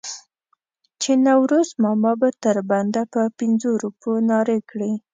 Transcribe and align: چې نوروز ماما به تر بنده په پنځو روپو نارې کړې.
چې 1.01 1.11
نوروز 1.25 1.69
ماما 1.83 2.11
به 2.19 2.29
تر 2.43 2.57
بنده 2.69 3.01
په 3.13 3.21
پنځو 3.39 3.69
روپو 3.83 4.11
نارې 4.29 4.59
کړې. 4.69 4.91